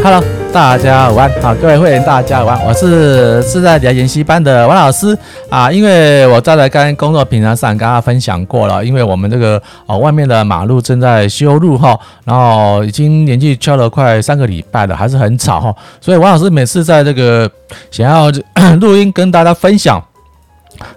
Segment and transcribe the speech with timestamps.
[0.00, 0.22] Hello，
[0.52, 5.16] 大家午安，好，各位会员大家午安，我是自在理财研习班的王老师
[5.50, 5.70] 啊。
[5.72, 17.50] 因为我在来跟工作平台上跟大家分享过了，因为我们这个哦外面的马路正在修路哈，然后已经连续敲了快三个礼拜了，还是很吵哈，所以王老师每次在这个
[17.90, 18.30] 想要
[18.80, 20.02] 录音跟大家分享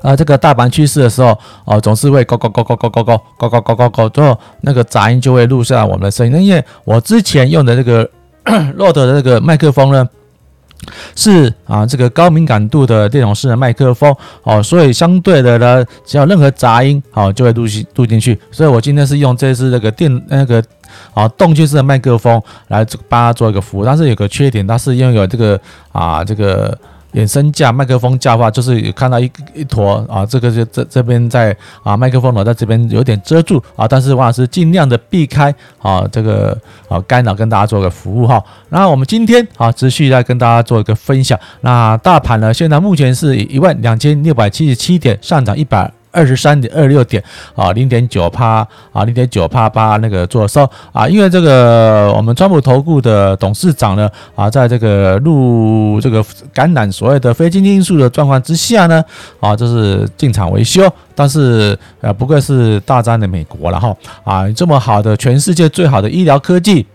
[0.03, 8.07] 啊这个大盘趋势的时候哦，总是会咕咕咕咕咕咕咕咕咕咕咕咕，之后那个杂音就会录下我们的声音，因为我之前用的这个。
[8.75, 10.07] 洛德的这个麦克风呢，
[11.15, 18.39] 是啊，这个高敏感度的电容式的麦克风哦，所以相对的呢，只要任何杂音好，就会录进录进去。
[18.51, 20.63] 所以我今天是用这次那个电那个
[21.13, 25.59] 啊动圈式的麦克风来帮他做一个服务，但是有个缺点，它是拥有这个
[25.91, 26.77] 啊这个。
[27.13, 38.43] 衍生架麦克风架的话，就是看到一一坨啊，这个就这这边在啊麦克风呢，在这边有点遮住啊，但是王老师尽量的避开啊这个啊干扰，跟大家做个服务哈。
[38.69, 41.39] 那我们今天啊持续来跟大家做一个分享。
[41.61, 45.91] 那大盘呢，现在目前是一万两千六百七十七点，上涨一百。
[46.11, 47.23] 二十三点二六点
[47.55, 56.23] 啊，零点九帕啊，零点九帕八那个做收啊，因为这个我们川普投顾的董事长呢啊，在这个入这个
[56.53, 59.03] 感染所谓的非经济因素的状况之下呢
[59.39, 66.85] 啊，就是进场维修，但是呃，不愧是大战的美国了哈啊，这么好的全世界最好的医疗科技。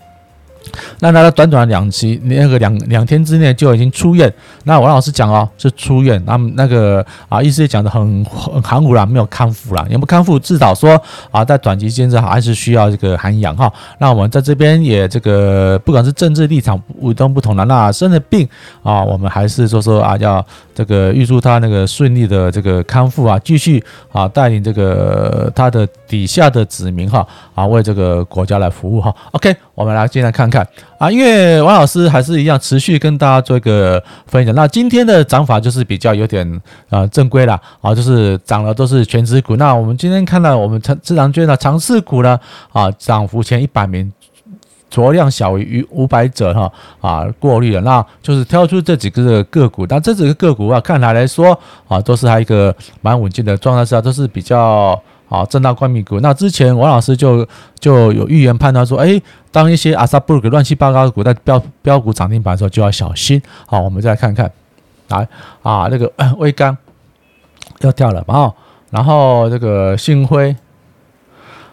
[1.00, 4.32] 那他短短两期，那个两两天之内就已经出院。
[4.64, 6.22] 那王老师讲哦，是出院。
[6.26, 9.82] 那么那个啊，意思也讲得很很含糊了，没有康复了。
[9.90, 10.38] 有没有康复？
[10.38, 13.72] 至少说啊，在短期间这还是需要这个涵养哈。
[13.98, 18.48] 那我们在这边也这个，不管是政治立场不都不同了，那生了病
[18.82, 29.14] 啊，我们还是说说啊，要这个预祝他那个顺利的这个康复啊，继续啊带领这个他的底下的子民哈啊，为这个国家来服务哈。
[29.32, 30.66] OK，我们来进来看看。
[30.98, 34.54] 啊，因为王老师还是一样持续跟大家做一个分享。
[34.54, 39.54] 那今天的涨法就是比较有点啊正规了啊，就是涨的都是权值股。
[39.56, 42.40] 那我们今天看到我们成自然券的强势股呢
[42.72, 44.10] 啊，涨幅前一百名，
[44.88, 49.86] 着量小于五百者哈啊过滤了，那就是挑出这几个个股。
[49.86, 51.56] 但这几个个股啊，看来来说
[51.86, 54.98] 啊，都是还一个蛮稳健的状态下，都是比较。
[55.28, 56.20] 好，震荡关闭股。
[56.20, 57.44] 那之前王老师就
[57.80, 59.20] 就有预言判断说，哎，
[59.50, 63.42] 当一些阿萨布鲁乱七八糟的股在标标股涨停板的时候，就要小心。
[63.66, 64.48] 好，我们再来看看，
[65.08, 65.26] 来
[65.62, 66.76] 啊，那个 威钢
[67.80, 68.52] 要掉了啊，
[68.90, 70.54] 然后这个信辉，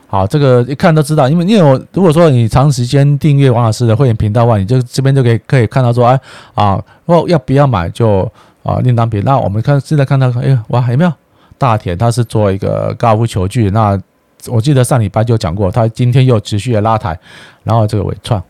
[0.08, 6.20] 好，这个一看都知道，因为因为我如果说你长时间订阅王老师的会员频道的话，你就这边就可以可以看到说，哎
[6.56, 8.22] 啊，我要不要买就
[8.64, 9.22] 啊另当别。
[9.22, 11.14] 那我们看现在看到，哎哇，有没有？
[11.58, 14.00] 大田他是做一个高尔夫球具，那
[14.48, 17.18] 我记得上礼拜就讲过，他今天又持续的拉抬，
[17.64, 18.44] 然后这个尾创。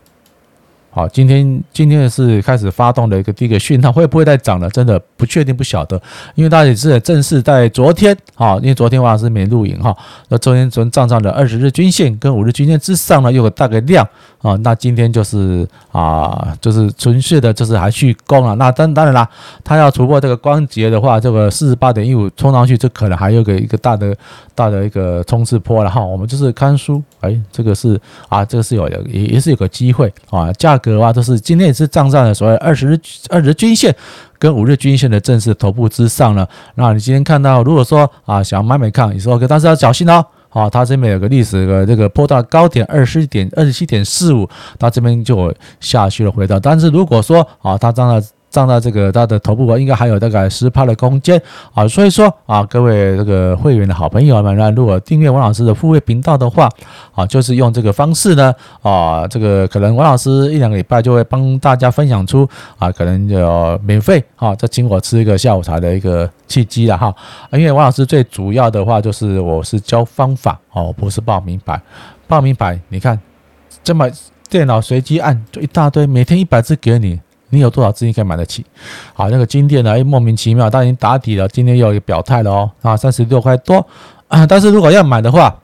[0.90, 4.70] 好，今天今天是开始发动的一个第一个讯号，会不会再涨了？
[4.70, 6.00] 真的不确定，不晓得。
[6.34, 9.96] 因为大家也是正式在昨天，哈，因为昨天晚上是没录影哈。
[10.28, 14.06] 那昨天昨天站上的二十日均线跟五日均线之上呢，有个大概量
[14.42, 14.54] 啊。
[14.62, 18.54] 那今天就是啊，就是纯粹的，就是还去攻了。
[18.56, 19.28] 那当当然啦，
[19.64, 24.14] 它要突破这个关节的话，这个四十八点一五冲上去，这可能还有个一个大的
[24.54, 26.04] 大的一个冲刺坡了哈。
[26.04, 30.74] 我们就是看书，哎，这个是啊，这个是有的，也也是有个机会啊，价。
[30.84, 33.94] 的话都是今天也是站上了所谓二十日二十日均线
[34.44, 36.46] 跟五日均线的正式头部之上呢。
[36.74, 40.22] 那你今天看到，如果说啊想买买看，你说 OK，但是要小心哦。
[40.50, 44.46] 好，它这边有个历史的这个波段高点二十点二十七点四五，
[44.78, 45.50] 它这边就
[45.80, 46.60] 下去了回到。
[46.60, 51.42] 但是如果说啊，它站在站在这个它的头部，应该还有大概十趴的空间
[51.72, 56.68] 啊，所以说啊，各位这个会员的好朋友们，那如果订阅王老师的付费频道的话
[57.16, 62.48] 啊，就是用这个方式呢啊，这个可能王老师一两个礼拜就会帮大家分享出
[62.78, 67.12] 啊，可能就免费啊，再请我吃一个下午茶的一个契机了哈。
[67.50, 71.82] 因为王老师最主要的话就是我是教方法哦，不是报名牌，
[72.28, 73.18] 报名牌你看
[73.82, 74.08] 这么
[74.48, 77.18] 电脑随机按就一大堆，每天一百只给你。
[77.54, 78.64] 你有多少资金可以买得起？
[79.12, 79.92] 好，那个金店呢？
[79.92, 83.86] 哎，莫名其妙，但已经打底了，今天又有表态了哦，啊，三十六块多
[84.28, 84.46] 啊。
[84.46, 85.54] 但是如果要买的话，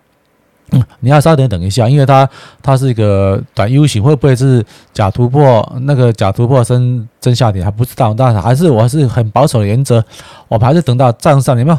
[1.00, 2.28] 你要稍等等一下，因为它
[2.62, 5.68] 它是一个短 U 型，会不会是假突破？
[5.80, 10.04] 那个假突破升真下跌还不知道，但是还是我还是很保守的原则，
[10.46, 11.78] 我们还是等到站上有没有？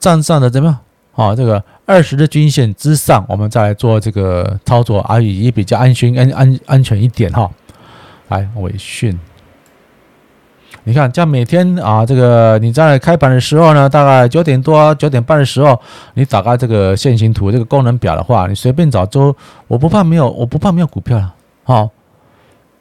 [0.00, 0.78] 站上的怎么样？
[1.12, 7.50] 好，这个二十日均线之上，我们再来做这个操作，而也比较安心、安安安全一点哈。
[8.28, 9.18] 来纬讯，
[10.84, 15.78] 你看，这样每天啊，这个你在开盘的时候呢，大概九点多、九点半的时候，
[16.14, 19.34] 你打开这个线形图、这个功能表的话，你随便找周，
[19.66, 21.34] 我不怕没有，我不怕没有股票了。
[21.64, 21.88] 好，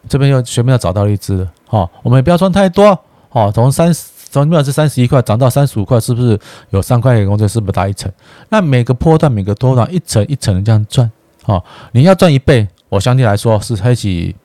[0.09, 2.97] 这边又随便要找到一只，好，我们也不要赚太多，
[3.29, 6.38] 好，从三十从原本是三十一块涨到三十五块，是不是
[6.71, 7.47] 有三块钱工资？
[7.47, 8.11] 是不是大一层？
[8.49, 11.09] 那每个波段每个波段一层一层的这样赚，
[11.44, 11.63] 好，
[11.94, 14.35] 你要赚一倍，我相对来说是开启。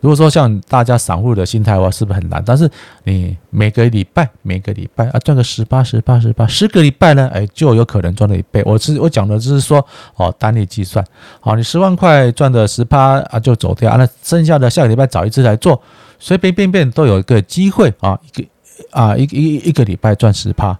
[0.00, 2.42] 如果说像大家散户的心态的话，是不是很难？
[2.46, 2.70] 但是
[3.04, 8.62] 你每个礼拜每个礼拜啊赚个十八十八十八十个礼拜呢，哎，就有可能赚了一倍。
[8.64, 9.84] 我是我讲的就是说
[10.16, 11.04] 哦，单利计算，
[11.40, 15.80] 好，你十万块赚的十八啊就走掉，那剩下的下个礼拜找一次来做，
[16.18, 18.48] 随随便便都有一个机会啊，一个
[18.90, 20.78] 啊一一一个礼拜赚十趴。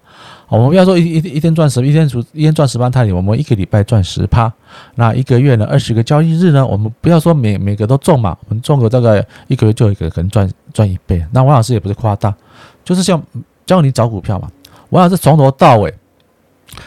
[0.49, 4.51] 我们要说一一一天赚十，一天一天赚十万泰铢，我们一个礼拜赚十趴，
[4.95, 11.23] 那一个月呢，二十个交易日呢，我们不要说每每个都中嘛，我们中个大概一个月就一个可能赚赚一倍。
[11.33, 12.35] 那王老师也不是夸大，
[12.83, 13.23] 就是像
[13.67, 14.51] 教你找股票嘛，
[14.89, 15.93] 王老师从头到尾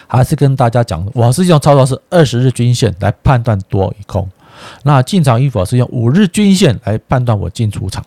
[0.07, 4.27] 还是跟大家讲，我是用操作是二十日均线来判断多与空，
[4.81, 8.03] 那进场与否是用五日均线来判断我进出场。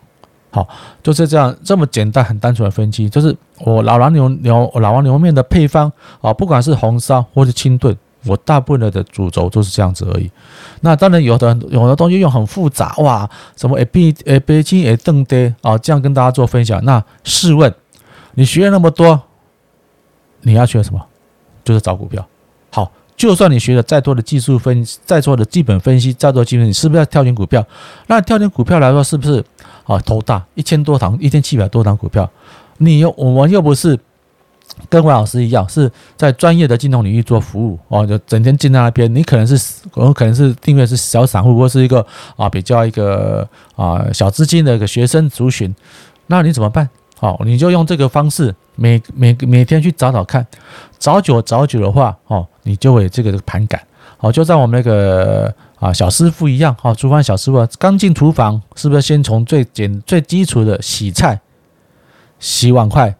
[0.55, 0.65] 好，
[1.03, 5.91] 就是这样，这么简单、很单纯的分析，就是我老王牛牛老王牛肉面的配方
[6.21, 7.93] 啊，不管是红烧或是清炖，
[8.25, 10.31] 我大部分的主轴都是这样子而已。
[10.79, 16.81] 那当然有的有的东西用很复杂哇，什么 A B A B 金 A 邓的啊，这样跟大家做分享。
[16.85, 17.75] 那试问，
[18.35, 19.21] 你学了那么多，
[20.43, 21.05] 你要学什么？
[21.65, 22.25] 就是找股票。
[23.17, 27.65] 就算你学了再多的技术分析，再多的基本分析，再多基本，你是不是要挑选股票？
[28.07, 29.43] 那挑选股票来说，是不是？
[29.85, 32.29] 啊，头大一千多档，一千七百多档股票，
[32.77, 33.97] 你又我们又不是
[34.89, 39.13] 跟王老师一样，是在专业的金融领域做服务哦，就整天进那边。
[39.13, 45.73] 你可能是我可能是定位是小散户，或是一个啊比较一个啊小资金的一个学生族群，
[46.27, 46.89] 那你怎么办？
[47.19, 50.45] 好，你就用这个方式，每每每天去找找看，
[50.99, 53.81] 找久找久的话，哦，你就会这个盘感。
[54.17, 55.53] 好，就像我们那个。
[55.77, 61.39] 啊，小师傅一样，哈，厨房小师傅啊刚进厨房，是不是先从最简、最基础的洗菜、
[62.39, 63.13] 洗碗筷、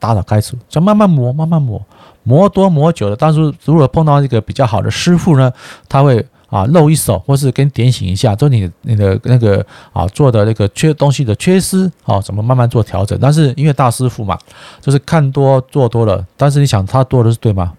[0.00, 1.80] 打扫开始，就慢慢磨，慢慢磨，
[2.24, 3.14] 磨多磨久了。
[3.14, 5.50] 但是如果碰到一个比较好的师傅呢，
[5.88, 9.64] 他会啊露一手，或是跟点醒一下，就你你的那个
[9.94, 13.18] 啊做的那个缺东西的缺失，啊，怎么慢慢做调整。
[13.18, 14.36] 但是因为大师傅嘛，
[14.80, 17.72] 就是看多做多了，但是你想他做的是对吗？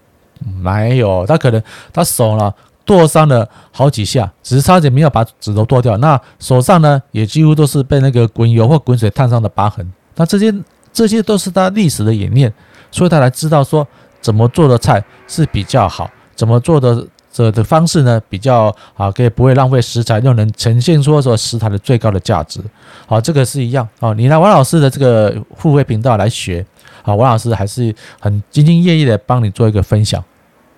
[0.59, 1.62] 没有，他可能
[1.94, 2.51] 他手呢。
[2.83, 5.95] 剁伤了好几下，只是差点没有把指头剁掉。
[5.97, 9.88] 那手上呢，也几乎都是被那个滚油或滚水烫伤的疤痕。
[10.15, 10.53] 那这些
[10.91, 12.51] 这些都是他历史的演练，
[12.89, 13.88] 所以他才知道说
[14.19, 22.59] 怎么做的菜是比较好，怎么做的这的方式呢比较好，可以不会浪费食材，又能呈现出说食材的最高的价值。
[23.07, 23.87] 好，这个是一样。
[23.99, 26.65] 啊，你来王老师的这个付费频道来学，
[27.03, 30.23] 啊，王老师还是很兢兢业业的帮你做一个分享，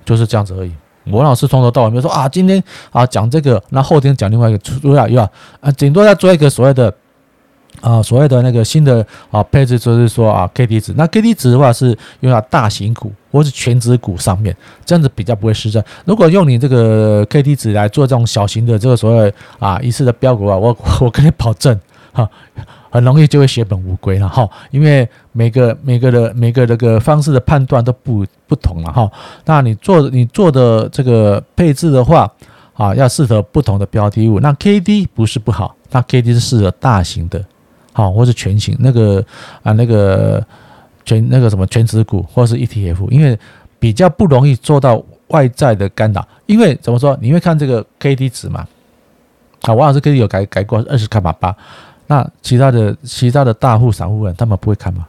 [0.06, 0.72] 就是这样子而已。
[1.12, 5.24] 王老师从头到尾没有说啊，今天啊讲这个，那后天讲另外一个，主要又要
[5.60, 6.94] 啊，顶多要做一个所谓的
[7.82, 10.94] 啊所谓的那个新的啊配置，就是说啊 K D 值。
[10.96, 14.56] 那 K D 值的话是用在大型股或是全值股上面，
[14.86, 15.84] 这样子比较不会失真。
[16.06, 21.80] 如果用你这个 K D 值来做这种小型的这个所谓啊一次的标股啊，我我跟你保证
[22.12, 22.30] 哈。
[22.94, 29.12] 很容易就会血本无归了哈，因为每个每个的每个这个方式的判断都不不同了哈。
[29.46, 32.32] 那你做你做的这个配置的话
[32.76, 34.40] 啊，要适合不同的标的物。
[34.40, 37.44] 那 K D 不是不好，那 K D 是适合大型的，
[37.94, 39.24] 好或是全型那个
[39.62, 40.46] 啊那个
[41.06, 43.40] 全那个什么权值股或是 E T F，因为
[43.80, 46.28] 比较不容易做到外在的干扰。
[46.46, 47.18] 因为怎么说？
[47.22, 48.68] 你会看这个 K D 值嘛？
[49.62, 51.56] 好，王老师 K D 有改改过二十卡码八。
[52.08, 55.08] 那其他的其他的大户散户人，他们不会看吗？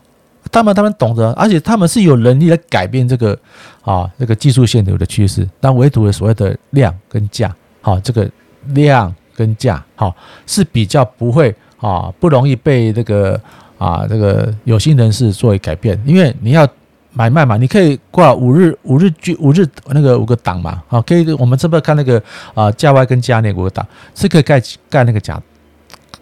[0.52, 3.36] 他们他们懂得，而且他们是有能力来改变这个
[3.82, 5.48] 啊这个技术线流的趋势。
[5.58, 8.30] 但唯独的所谓的量跟价，好，这个
[8.66, 10.14] 量跟价，好
[10.46, 11.52] 是比较不会
[11.84, 13.40] 啊不容易被这个
[13.76, 16.00] 啊这个有心人士作为改变。
[16.06, 16.66] 因为你要
[17.12, 22.22] 买卖嘛，你可以挂五日五日均五日那个五个档嘛，好，可以我们这边看那个
[22.54, 25.40] 啊价外跟价内五个档是可以盖盖那个假。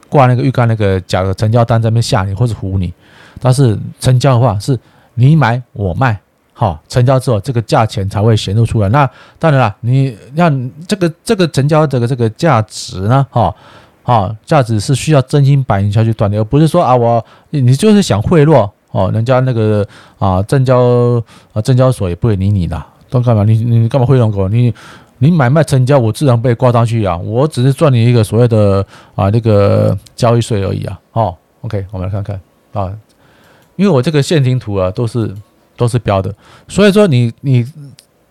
[0.09, 2.93] 挂那个预告那个假的成交单在那边吓你或者唬你，
[3.41, 4.79] 但是成交的话是
[5.15, 6.21] 你买我卖，
[6.53, 8.91] 好，成交之后这个价钱才会显露出来。
[8.91, 10.53] 那当然了，你要
[10.87, 13.57] 这个这个成交这个这个价值呢，哈，
[14.05, 19.87] 啊，价值是需要真金白银下去锻炼，而不是说啊我你就是想贿赂哦，人家那个
[20.19, 23.45] 啊证交啊证交所也不会理你的，都干嘛？
[23.45, 24.49] 你你干嘛贿赂我？
[24.49, 24.73] 你？
[25.19, 27.17] 你买卖成交，我自然被挂上去啊！
[27.17, 30.99] 我只是赚你一个所谓的啊那个交易税而已啊！
[31.13, 32.41] 好，OK，我们来看看
[32.73, 32.93] 啊，
[33.77, 35.33] 因为我这个线形图啊都是
[35.77, 36.35] 都是标的，
[36.67, 37.65] 所以说你你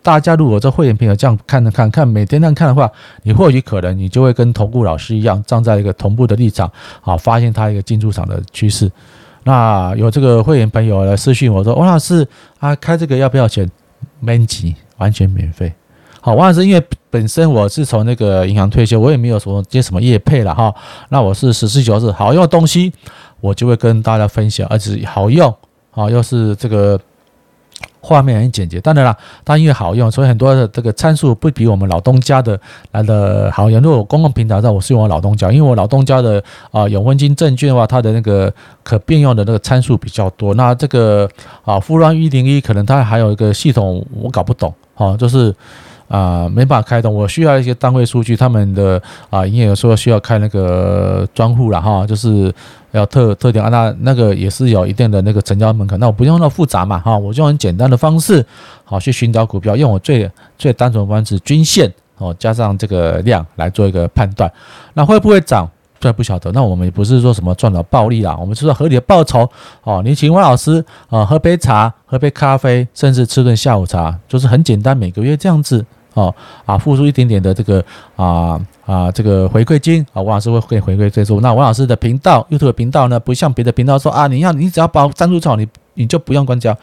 [0.04, 2.92] 大家如果这会员朋友这样看着看看每天这样看的话，
[3.22, 8.92] 你或许可能你就会跟投顾老师一样，站在一个同步的立场，好，发现他一个进出场的趋势。
[9.44, 12.28] 那有这个会员朋友来私信我说：“王老师
[12.60, 13.70] 啊，开这个要不要钱？
[14.20, 15.72] 免钱，完全免费。”
[16.20, 20.74] 好，王老师，因为本身我是从那个银行退休，我也没有什么接什么业配了哈。
[21.10, 22.92] 那我是实事求是，好用的东西，
[23.40, 25.56] 我就会跟大家分享，而且好用，
[25.92, 27.00] 好，又是这个。
[28.02, 29.16] 画面很简洁，当然了，
[29.46, 32.60] 它因为好用，所以很多的这个参数不比我们老东家的
[32.92, 33.80] 来的好用。
[33.80, 38.52] 如果公共平台上我是用我老东家，因为我老东家的啊永丰金证券的话，它的那个
[38.84, 40.54] 可变用的那个参数比较多。
[40.56, 41.30] 那这个
[41.64, 45.56] 啊富邦一零一可能它还有一个系统我搞不懂，哈，就是。
[46.12, 52.54] 啊，没办法开通，我需要一些单位数据，他们的啊，营业员说需要开那个专户了哈，就是
[52.92, 58.46] 要特特点啊，那那个也是有一定的那个成交门槛，那我不用那么复杂嘛哈，我就用很简单的方式
[58.84, 64.52] 好去寻找股票，用我最最单纯的方式均线哦，加上这个量来做一个判断，
[64.94, 65.66] 那会不会涨？
[66.02, 69.48] 这不晓得，那我们也不是说什么赚了暴利啦，我们是说合理的报酬
[69.84, 70.02] 哦。
[70.04, 75.86] 你请王老师啊喝杯茶，喝杯咖啡，甚至吃顿下午茶，就是很简单，每个月这样子。
[76.14, 76.34] 哦
[76.66, 77.84] 啊，付出一点点的这个
[78.16, 81.40] 啊啊这个回馈金啊，王老师会给回馈最多。
[81.42, 86.78] 那王老师的频道 YouTube 频道呢，不像别的频道说啊，你要你只要把赞助好，你你就不用关掉。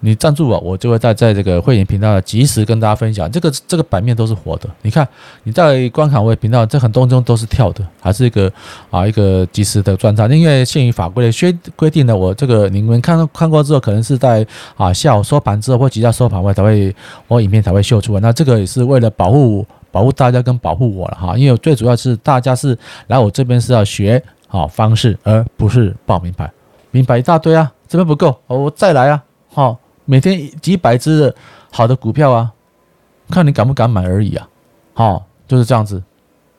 [0.00, 3.30] 你赞助我，我就会在在这个会员频道及时跟大家分享。
[3.30, 5.06] 这个这个版面都是活的，你看
[5.42, 8.52] 你在观看我的频道，这很多中都是跳的，还是一个
[8.90, 10.30] 啊一个及时的转账。
[10.30, 16.94] 因为限于法规的规规定呢，我这个你们看看过之后，可能是在啊下午收盘之后或即将收盘外才会
[17.26, 18.20] 我影片才会秀出来。
[18.20, 22.78] 那这个也是为了保护保护大家跟保护我了哈，因为最主要是大家是
[23.08, 26.48] 来我这边是要学好方式，而不是报名牌，
[26.92, 29.76] 名牌一大堆啊，这边不够，我再来啊，好。
[30.10, 31.34] 每天几百只的
[31.70, 32.50] 好的股票啊，
[33.28, 34.48] 看你敢不敢买而已啊，
[34.94, 36.02] 好，就是这样子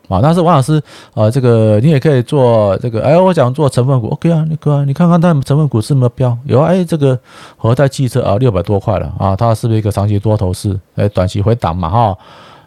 [0.08, 0.20] 啊。
[0.22, 0.79] 但是王老师，
[1.15, 7.20] 呃，这个你也可以做这个，哎，我想做成分股，OK 啊，你哥，你看看他们成分股是没有标，有啊，哎，这个
[7.58, 10.79] 和泰汽车啊，六百多块了啊，它是不是一个长期多头市？
[10.96, 12.15] 哎，短期回档嘛，哈，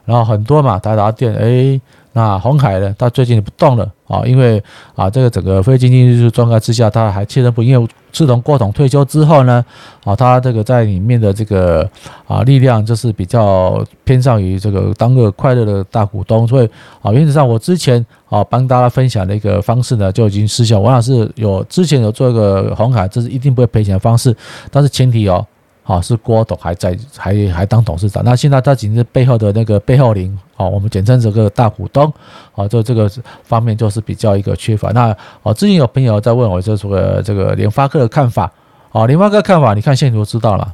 [0.04, 1.80] 然后很多嘛，达达电，哎。
[2.14, 2.94] 那红海呢？
[2.98, 4.62] 它最近不动了啊，因为
[4.94, 9.64] 啊，这个整个非经济因素状态之下，它还确认不，因为自从郭董退休之后呢，
[10.04, 11.88] 啊，他这个在里面的这个
[12.26, 16.68] 啊力量就是比较偏向于这个当个快乐的大股东，所以
[17.00, 20.78] 啊，原则上我之前啊帮大家分享的一个方式呢，就已经失效。
[20.78, 24.36] 王老师有之前有做一个红卡，这是一定不会赔钱的方式，
[24.70, 25.44] 但是前提哦。
[25.84, 28.22] 好，是郭董还在，还还当董事长。
[28.24, 32.12] 那现在他仅是背后的那个背后灵，好，我们简称这个大股东。
[32.52, 33.10] 好，就这个
[33.42, 34.92] 方面就是比较一个缺乏。
[34.92, 38.50] 那哦，之前有朋友在问我，就说这个联发科的看法。
[38.92, 40.72] 哦，联发科看法，你看线图知道了。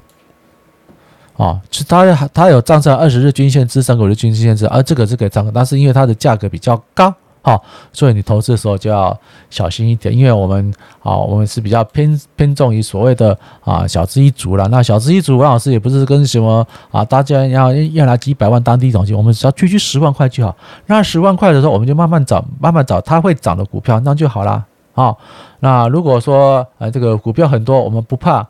[1.37, 7.15] 哦，它它有站上二十日均线至三个月均线支撑，而这个是可以站，但是因为它的价格比较高。
[7.43, 9.17] 好，所以你投资的时候就要
[9.49, 14.69] 小心一点，因为我们啊，我们是比较偏偏重于所谓的啊小资一族了。
[14.69, 20.55] 那小资一族，王老师也不是跟什么啊，大家要要拿几百万当第一桶金，我们只要区区十万块就好。
[20.87, 24.65] 那十万块的时候，我们就慢慢找，慢慢找它会涨的股票，那就好了。
[24.93, 25.17] 好，
[25.61, 28.47] 那如果说啊这个股票很多，我们不怕，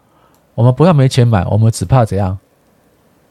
[0.54, 2.38] 我们不要没钱买，我们只怕怎样？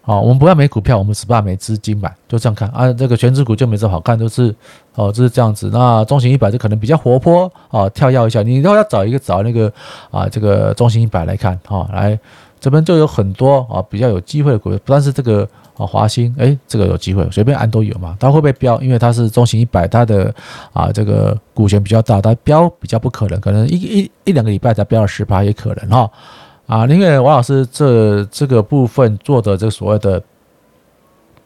[0.08, 2.92] 哦，我们不要没股票，我们只怕没资金买，就这样看啊。
[2.94, 4.56] 这个权值股就没这么好看，都是
[4.96, 5.70] 哦，就是这样子。
[5.74, 8.42] 那中型一百就可能比较活泼啊，跳跃一下。
[8.42, 9.70] 你如果要找一个找那个
[10.10, 12.18] 啊，这个中型一百来看哈，来
[12.58, 15.46] 这边就有很多啊比较有机会的股票，但是这个
[15.76, 18.16] 啊华兴哎，这个有机会，随便按都有嘛。
[18.18, 18.80] 它会不会飙？
[18.80, 20.34] 因为它是中型一百，它的
[20.72, 26.10] 啊这个股权比较大，它飙比较不可能，可能一一一两个礼拜才飙了十趴也可能哈。
[26.68, 30.22] 啊，因为王老师这这个部分做的这所谓的，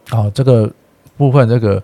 [0.10, 0.68] 啊，这个
[1.16, 1.84] 部分这个，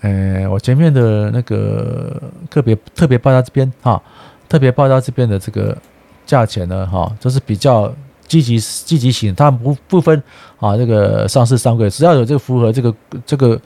[0.00, 4.02] 呃，我前面的那个特别特别报到这边哈，
[4.48, 5.76] 特别报到这边的这个
[6.24, 7.94] 价钱呢，哈，就是比较
[8.26, 10.22] 积极积极型，它不不分
[10.58, 12.94] 啊，这个上市上柜，只要有这个符合这个
[13.26, 13.60] 这个，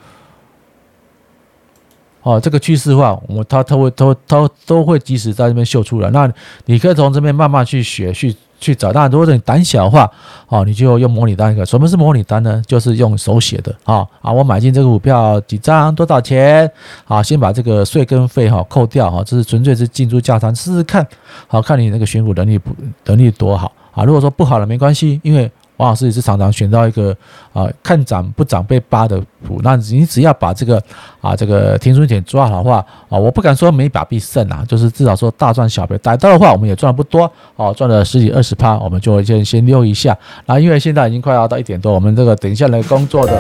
[2.23, 6.29] 哦，这个趋势化，我它它会都都都会及时在这边秀出来，那
[6.65, 8.35] 你可以从这边慢慢去学去。
[8.61, 10.09] 去找，那如果你胆小的话，
[10.49, 11.65] 哦，你就用模拟单一个。
[11.65, 12.63] 什么是模拟单呢？
[12.67, 16.71] 就是用手写的，啊啊，我买进这个股票几张，多少钱？
[17.07, 21.07] 啊，先把这个税跟费哈扣掉，哈，这是纯粹是进出价差，试试看，
[21.49, 22.71] 好看你那个选股能力不
[23.07, 24.05] 能力多好啊？
[24.05, 25.51] 如果说不好了，没关系，因为
[25.81, 27.17] 王老师也是常常选到一个
[27.55, 30.83] 啊看涨不涨被扒的谱，那你只要把这个
[31.23, 35.97] 啊这个停损点抓好的话啊，我不敢说每把必胜啊，就是至少说大赚小赔。
[35.99, 40.17] 逮到的话，我们也赚不多哦，赚了十几二十趴，我们就先先溜一下。
[40.45, 43.33] 然后因为现在已经快要到一点多，我们这个等一下来工作的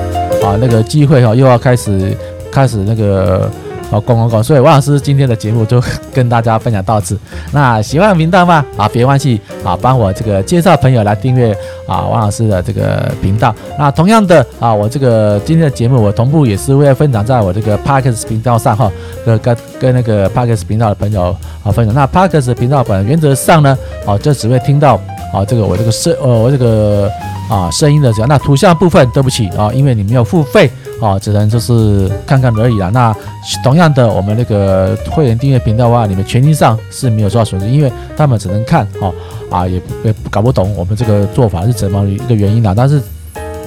[0.42, 2.16] 啊那个机会哈，又要开始
[2.50, 3.50] 开始那个。
[3.90, 5.82] 好，公公公，所以王老师今天的节目就
[6.14, 7.18] 跟大家分享到此。
[7.50, 8.64] 那喜欢频道吗？
[8.76, 11.52] 啊，别忘记啊，帮我这个介绍朋友来订阅
[11.88, 13.52] 啊，王老师的这个频道。
[13.76, 18.88] 那同样的啊，我这个今天的节目我同步也是会分享在我这个 Podcast 频道上哈，
[19.26, 21.92] 跟跟跟那个 Podcast 频道的朋友啊分享。
[21.92, 24.94] 那 Podcast 频道本原则上呢，啊，就只会听到
[25.32, 27.10] 啊这个我这个声呃我这个
[27.48, 28.28] 啊声音的这样。
[28.28, 30.70] 那图像部分对不起啊，因为你没有付费。
[31.00, 32.90] 哦，只能就是看看而已啦。
[32.92, 33.14] 那
[33.64, 39.12] 同样的，我们那个会员订阅频道的话，你们权益上是没有受到损失，因为他们只能看哦，
[39.50, 42.74] 啊，也也搞不懂我们这个做法是怎么一个原因啦。
[42.76, 43.00] 但是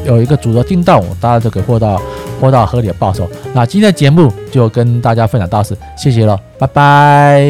[0.05, 1.99] 有一个主播听到，大家都可以获到
[2.39, 3.27] 获到合理的报酬。
[3.53, 7.41] 那今天的节目就跟大家分享到此，谢谢了，拜拜。